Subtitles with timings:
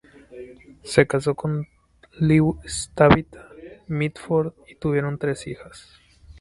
[0.83, 1.67] Se casó con
[2.19, 3.47] Lewis Tabitha
[3.85, 5.89] Mitford, y tuvieron tres hijas.